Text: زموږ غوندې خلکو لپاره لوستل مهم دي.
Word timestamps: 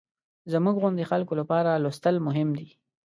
زموږ 0.51 0.75
غوندې 0.81 1.09
خلکو 1.11 1.33
لپاره 1.41 1.69
لوستل 1.83 2.15
مهم 2.27 2.49
دي. 2.57 2.67